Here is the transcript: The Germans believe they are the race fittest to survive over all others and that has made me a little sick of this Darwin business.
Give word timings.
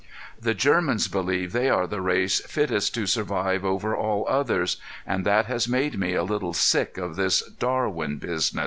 The 0.41 0.55
Germans 0.55 1.07
believe 1.07 1.51
they 1.51 1.69
are 1.69 1.85
the 1.85 2.01
race 2.01 2.39
fittest 2.39 2.95
to 2.95 3.05
survive 3.05 3.63
over 3.63 3.95
all 3.95 4.25
others 4.27 4.77
and 5.05 5.23
that 5.27 5.45
has 5.45 5.67
made 5.67 5.99
me 5.99 6.15
a 6.15 6.23
little 6.23 6.53
sick 6.53 6.97
of 6.97 7.15
this 7.17 7.43
Darwin 7.59 8.17
business. 8.17 8.59